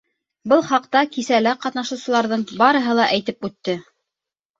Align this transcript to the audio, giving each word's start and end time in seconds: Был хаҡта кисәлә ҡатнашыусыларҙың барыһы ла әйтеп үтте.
Был 0.51 0.61
хаҡта 0.69 1.01
кисәлә 1.17 1.53
ҡатнашыусыларҙың 1.65 2.45
барыһы 2.63 2.97
ла 3.01 3.05
әйтеп 3.19 3.47
үтте. 3.49 3.77